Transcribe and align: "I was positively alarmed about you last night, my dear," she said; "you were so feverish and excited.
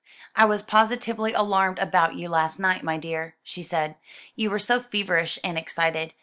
"I 0.35 0.45
was 0.45 0.63
positively 0.63 1.31
alarmed 1.33 1.77
about 1.77 2.15
you 2.15 2.27
last 2.27 2.59
night, 2.59 2.81
my 2.81 2.97
dear," 2.97 3.35
she 3.43 3.61
said; 3.61 3.97
"you 4.35 4.49
were 4.49 4.57
so 4.57 4.79
feverish 4.79 5.37
and 5.43 5.59
excited. 5.59 6.15